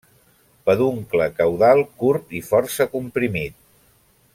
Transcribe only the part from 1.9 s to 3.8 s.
curt i força comprimit.